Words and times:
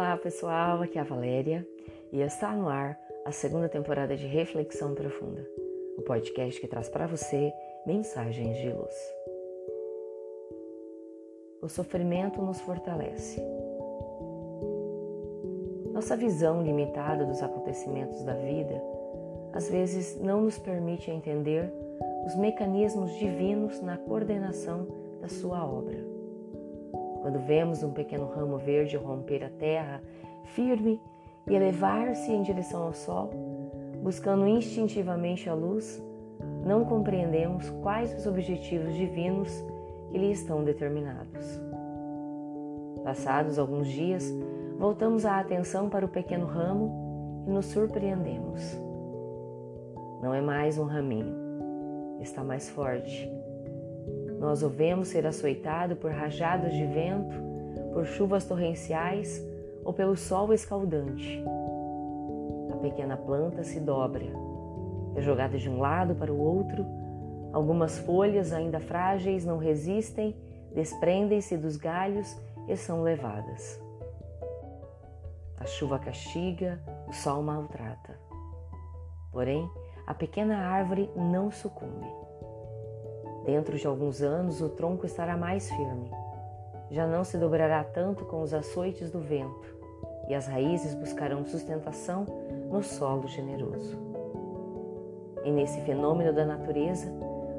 Olá 0.00 0.16
pessoal, 0.16 0.80
aqui 0.80 0.96
é 0.96 1.02
a 1.02 1.04
Valéria 1.04 1.68
e 2.10 2.22
está 2.22 2.56
no 2.56 2.70
ar 2.70 2.98
a 3.22 3.30
segunda 3.32 3.68
temporada 3.68 4.16
de 4.16 4.26
Reflexão 4.26 4.94
Profunda, 4.94 5.46
o 5.98 6.00
podcast 6.00 6.58
que 6.58 6.66
traz 6.66 6.88
para 6.88 7.06
você 7.06 7.52
mensagens 7.86 8.56
de 8.56 8.72
luz. 8.72 8.94
O 11.60 11.68
sofrimento 11.68 12.40
nos 12.40 12.58
fortalece. 12.62 13.42
Nossa 15.92 16.16
visão 16.16 16.62
limitada 16.62 17.26
dos 17.26 17.42
acontecimentos 17.42 18.22
da 18.22 18.32
vida 18.32 18.82
às 19.52 19.68
vezes 19.68 20.18
não 20.18 20.40
nos 20.40 20.58
permite 20.58 21.10
entender 21.10 21.70
os 22.24 22.34
mecanismos 22.36 23.12
divinos 23.16 23.82
na 23.82 23.98
coordenação 23.98 24.86
da 25.20 25.28
sua 25.28 25.62
obra. 25.62 26.19
Quando 27.20 27.38
vemos 27.38 27.82
um 27.82 27.90
pequeno 27.90 28.26
ramo 28.26 28.56
verde 28.56 28.96
romper 28.96 29.44
a 29.44 29.50
terra 29.50 30.02
firme 30.54 31.00
e 31.46 31.54
elevar-se 31.54 32.32
em 32.32 32.42
direção 32.42 32.82
ao 32.84 32.92
sol, 32.92 33.30
buscando 34.02 34.46
instintivamente 34.46 35.48
a 35.48 35.54
luz, 35.54 36.02
não 36.64 36.84
compreendemos 36.84 37.68
quais 37.82 38.14
os 38.14 38.26
objetivos 38.26 38.94
divinos 38.94 39.64
que 40.10 40.18
lhe 40.18 40.32
estão 40.32 40.64
determinados. 40.64 41.60
Passados 43.04 43.58
alguns 43.58 43.88
dias, 43.88 44.24
voltamos 44.78 45.24
a 45.24 45.38
atenção 45.38 45.88
para 45.88 46.04
o 46.04 46.08
pequeno 46.08 46.46
ramo 46.46 47.44
e 47.46 47.50
nos 47.50 47.66
surpreendemos. 47.66 48.78
Não 50.22 50.34
é 50.34 50.40
mais 50.40 50.78
um 50.78 50.84
raminho, 50.84 51.34
está 52.20 52.42
mais 52.44 52.68
forte 52.68 53.39
nós 54.40 54.62
o 54.62 54.70
vemos 54.70 55.08
ser 55.08 55.26
açoitado 55.26 55.96
por 55.96 56.10
rajadas 56.10 56.72
de 56.72 56.86
vento, 56.86 57.36
por 57.92 58.06
chuvas 58.06 58.46
torrenciais 58.46 59.38
ou 59.84 59.92
pelo 59.92 60.16
sol 60.16 60.50
escaldante. 60.54 61.44
A 62.72 62.76
pequena 62.76 63.18
planta 63.18 63.62
se 63.62 63.78
dobra, 63.78 64.24
é 65.14 65.20
jogada 65.20 65.58
de 65.58 65.68
um 65.68 65.78
lado 65.78 66.14
para 66.14 66.32
o 66.32 66.40
outro. 66.40 66.86
Algumas 67.52 67.98
folhas 67.98 68.50
ainda 68.50 68.80
frágeis 68.80 69.44
não 69.44 69.58
resistem, 69.58 70.34
desprendem-se 70.74 71.58
dos 71.58 71.76
galhos 71.76 72.34
e 72.66 72.74
são 72.78 73.02
levadas. 73.02 73.78
A 75.58 75.66
chuva 75.66 75.98
castiga, 75.98 76.80
o 77.06 77.12
sol 77.12 77.42
maltrata. 77.42 78.18
Porém, 79.30 79.68
a 80.06 80.14
pequena 80.14 80.56
árvore 80.56 81.10
não 81.14 81.50
sucumbe. 81.50 82.29
Dentro 83.50 83.76
de 83.76 83.84
alguns 83.84 84.22
anos, 84.22 84.60
o 84.60 84.68
tronco 84.68 85.04
estará 85.04 85.36
mais 85.36 85.68
firme. 85.68 86.08
Já 86.88 87.04
não 87.04 87.24
se 87.24 87.36
dobrará 87.36 87.82
tanto 87.82 88.24
com 88.24 88.42
os 88.42 88.54
açoites 88.54 89.10
do 89.10 89.18
vento, 89.18 89.76
e 90.28 90.36
as 90.36 90.46
raízes 90.46 90.94
buscarão 90.94 91.44
sustentação 91.44 92.26
no 92.70 92.80
solo 92.80 93.26
generoso. 93.26 93.98
E 95.42 95.50
nesse 95.50 95.80
fenômeno 95.80 96.32
da 96.32 96.46
natureza, 96.46 97.12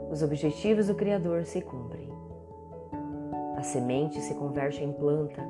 os 0.09 0.23
objetivos 0.23 0.87
do 0.87 0.95
Criador 0.95 1.43
se 1.43 1.59
cumprem. 1.59 2.07
A 3.57 3.61
semente 3.61 4.21
se 4.21 4.33
converte 4.35 4.81
em 4.81 4.93
planta, 4.93 5.43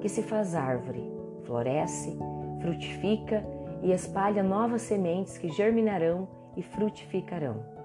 que 0.00 0.08
se 0.08 0.20
faz 0.20 0.56
árvore, 0.56 1.14
floresce, 1.44 2.18
frutifica 2.60 3.46
e 3.82 3.92
espalha 3.92 4.42
novas 4.42 4.82
sementes 4.82 5.38
que 5.38 5.48
germinarão 5.48 6.26
e 6.56 6.62
frutificarão 6.64 7.75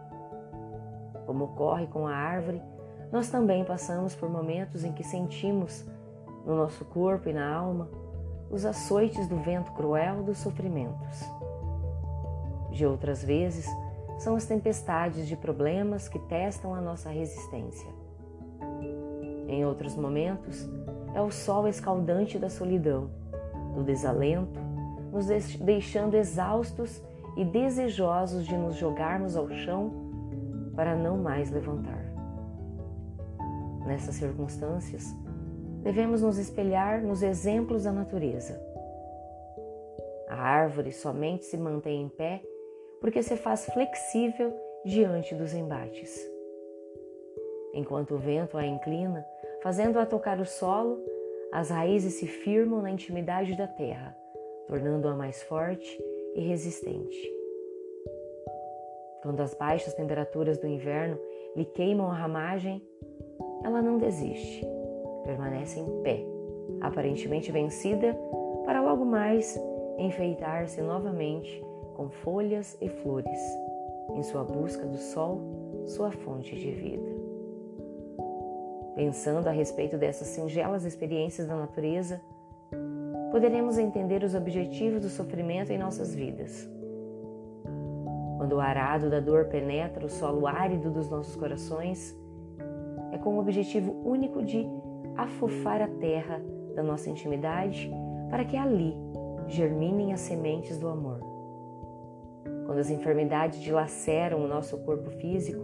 como 1.31 1.45
ocorre 1.45 1.87
com 1.87 2.07
a 2.07 2.13
árvore, 2.13 2.61
nós 3.09 3.29
também 3.29 3.63
passamos 3.63 4.13
por 4.13 4.29
momentos 4.29 4.83
em 4.83 4.91
que 4.91 5.01
sentimos, 5.01 5.85
no 6.45 6.57
nosso 6.57 6.83
corpo 6.83 7.29
e 7.29 7.33
na 7.33 7.55
alma, 7.55 7.87
os 8.49 8.65
açoites 8.65 9.29
do 9.29 9.37
vento 9.37 9.71
cruel 9.71 10.23
dos 10.23 10.39
sofrimentos. 10.39 11.23
De 12.69 12.85
outras 12.85 13.23
vezes, 13.23 13.65
são 14.19 14.35
as 14.35 14.45
tempestades 14.45 15.25
de 15.25 15.37
problemas 15.37 16.09
que 16.09 16.19
testam 16.19 16.75
a 16.75 16.81
nossa 16.81 17.09
resistência. 17.09 17.89
Em 19.47 19.65
outros 19.65 19.95
momentos, 19.95 20.69
é 21.13 21.21
o 21.21 21.31
sol 21.31 21.65
escaldante 21.65 22.37
da 22.37 22.49
solidão, 22.49 23.09
do 23.73 23.83
desalento, 23.83 24.59
nos 25.13 25.27
deixando 25.61 26.15
exaustos 26.15 27.01
e 27.37 27.45
desejosos 27.45 28.45
de 28.45 28.57
nos 28.57 28.75
jogarmos 28.75 29.37
ao 29.37 29.49
chão 29.49 30.10
para 30.75 30.95
não 30.95 31.17
mais 31.17 31.51
levantar. 31.51 32.05
Nessas 33.85 34.15
circunstâncias, 34.15 35.03
devemos 35.83 36.21
nos 36.21 36.37
espelhar 36.37 37.01
nos 37.01 37.23
exemplos 37.23 37.83
da 37.83 37.91
natureza. 37.91 38.59
A 40.29 40.35
árvore 40.35 40.91
somente 40.91 41.45
se 41.45 41.57
mantém 41.57 42.03
em 42.03 42.09
pé 42.09 42.41
porque 42.99 43.21
se 43.21 43.35
faz 43.35 43.65
flexível 43.65 44.53
diante 44.85 45.35
dos 45.35 45.53
embates. 45.53 46.29
Enquanto 47.73 48.15
o 48.15 48.17
vento 48.17 48.57
a 48.57 48.65
inclina, 48.65 49.25
fazendo-a 49.61 50.05
tocar 50.05 50.39
o 50.39 50.45
solo, 50.45 51.03
as 51.51 51.69
raízes 51.69 52.13
se 52.13 52.27
firmam 52.27 52.81
na 52.81 52.91
intimidade 52.91 53.57
da 53.57 53.67
terra, 53.67 54.15
tornando-a 54.67 55.15
mais 55.15 55.41
forte 55.43 55.99
e 56.35 56.41
resistente. 56.41 57.40
Quando 59.21 59.41
as 59.41 59.53
baixas 59.53 59.93
temperaturas 59.93 60.57
do 60.57 60.65
inverno 60.65 61.17
lhe 61.55 61.63
queimam 61.63 62.09
a 62.09 62.15
ramagem, 62.15 62.81
ela 63.63 63.79
não 63.79 63.99
desiste, 63.99 64.65
permanece 65.23 65.79
em 65.79 66.01
pé, 66.01 66.25
aparentemente 66.81 67.51
vencida, 67.51 68.17
para 68.65 68.81
logo 68.81 69.05
mais 69.05 69.59
enfeitar-se 69.99 70.81
novamente 70.81 71.63
com 71.95 72.09
folhas 72.09 72.75
e 72.81 72.89
flores, 72.89 73.39
em 74.15 74.23
sua 74.23 74.43
busca 74.43 74.87
do 74.87 74.97
sol, 74.97 75.83
sua 75.85 76.11
fonte 76.11 76.55
de 76.55 76.71
vida. 76.71 77.11
Pensando 78.95 79.47
a 79.47 79.51
respeito 79.51 79.97
dessas 79.97 80.29
singelas 80.29 80.83
experiências 80.83 81.47
da 81.47 81.55
natureza, 81.55 82.19
poderemos 83.31 83.77
entender 83.77 84.23
os 84.23 84.33
objetivos 84.33 85.01
do 85.03 85.09
sofrimento 85.09 85.71
em 85.71 85.77
nossas 85.77 86.15
vidas 86.15 86.67
quando 88.41 88.53
o 88.53 88.59
arado 88.59 89.07
da 89.07 89.19
dor 89.19 89.45
penetra 89.45 90.03
o 90.03 90.09
solo 90.09 90.47
árido 90.47 90.89
dos 90.89 91.07
nossos 91.07 91.35
corações, 91.35 92.19
é 93.11 93.17
com 93.19 93.35
o 93.35 93.39
objetivo 93.39 93.95
único 94.03 94.41
de 94.41 94.67
afofar 95.15 95.79
a 95.79 95.87
terra 95.87 96.41
da 96.73 96.81
nossa 96.81 97.07
intimidade 97.07 97.87
para 98.31 98.43
que 98.43 98.57
ali 98.57 98.95
germinem 99.45 100.11
as 100.11 100.21
sementes 100.21 100.79
do 100.79 100.87
amor. 100.87 101.19
Quando 102.65 102.79
as 102.79 102.89
enfermidades 102.89 103.61
dilaceram 103.61 104.43
o 104.43 104.47
nosso 104.47 104.75
corpo 104.79 105.11
físico, 105.11 105.61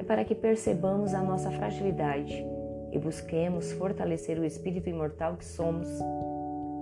é 0.00 0.02
para 0.02 0.24
que 0.24 0.34
percebamos 0.34 1.14
a 1.14 1.22
nossa 1.22 1.52
fragilidade 1.52 2.44
e 2.90 2.98
busquemos 2.98 3.70
fortalecer 3.70 4.40
o 4.40 4.44
espírito 4.44 4.88
imortal 4.88 5.36
que 5.36 5.44
somos, 5.44 5.86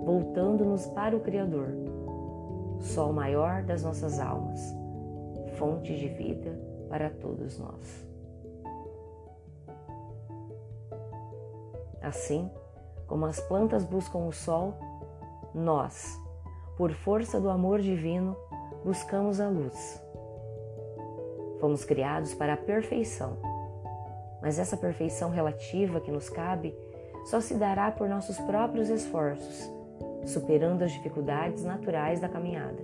voltando-nos 0.03 0.87
para 0.87 1.15
o 1.15 1.19
Criador, 1.19 1.75
Sol 2.79 3.13
maior 3.13 3.61
das 3.61 3.83
nossas 3.83 4.19
almas 4.19 4.78
fonte 5.59 5.93
de 5.95 6.07
vida 6.07 6.57
para 6.89 7.09
todos 7.09 7.59
nós. 7.59 8.07
Assim 12.01 12.49
como 13.05 13.25
as 13.25 13.39
plantas 13.41 13.83
buscam 13.83 14.19
o 14.19 14.31
sol, 14.31 14.73
nós, 15.53 16.17
por 16.77 16.91
força 16.91 17.39
do 17.41 17.49
amor 17.49 17.81
divino, 17.81 18.35
buscamos 18.85 19.41
a 19.41 19.49
luz. 19.49 20.01
Fomos 21.59 21.83
criados 21.83 22.33
para 22.33 22.53
a 22.53 22.57
perfeição, 22.57 23.37
mas 24.41 24.57
essa 24.57 24.77
perfeição 24.77 25.29
relativa 25.29 25.99
que 25.99 26.11
nos 26.11 26.29
cabe 26.29 26.73
só 27.25 27.41
se 27.41 27.55
dará 27.55 27.91
por 27.91 28.07
nossos 28.07 28.39
próprios 28.39 28.89
esforços, 28.89 29.69
superando 30.25 30.83
as 30.83 30.91
dificuldades 30.93 31.65
naturais 31.65 32.21
da 32.21 32.29
caminhada. 32.29 32.81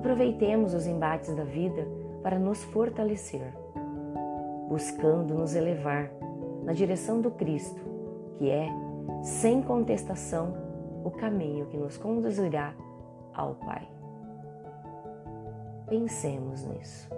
Aproveitemos 0.00 0.72
os 0.72 0.86
embates 0.86 1.36
da 1.36 1.44
vida 1.44 1.86
para 2.22 2.38
nos 2.38 2.64
fortalecer, 2.64 3.54
buscando 4.66 5.34
nos 5.34 5.54
elevar 5.54 6.10
na 6.64 6.72
direção 6.72 7.20
do 7.20 7.30
Cristo, 7.30 7.78
que 8.38 8.48
é, 8.48 8.66
sem 9.22 9.60
contestação, 9.60 10.54
o 11.04 11.10
caminho 11.10 11.66
que 11.66 11.76
nos 11.76 11.98
conduzirá 11.98 12.74
ao 13.34 13.56
Pai. 13.56 13.86
Pensemos 15.86 16.64
nisso. 16.64 17.10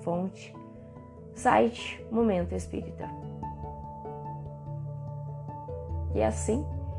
Fonte, 0.00 0.52
site 1.32 2.04
Momento 2.10 2.56
Espírita. 2.56 3.08
E 6.12 6.24
assim, 6.24 6.66